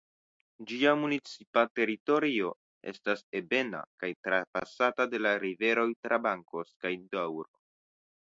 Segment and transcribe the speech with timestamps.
[0.69, 2.47] Ĝia municipa teritorio
[2.93, 7.63] estas ebena kaj trapasata de la riveroj Trabancos kaj Doŭro.